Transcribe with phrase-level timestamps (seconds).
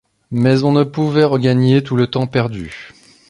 [0.31, 2.91] Mais on ne pouvait regagner tout le temps perdu.